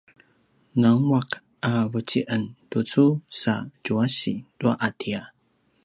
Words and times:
nangua’ 0.81 1.21
a 1.69 1.71
vuci’en 1.91 2.43
tucu 2.69 3.05
sa 3.39 3.53
djuasi 3.83 4.33
tua 4.59 4.73
’atia 4.87 5.21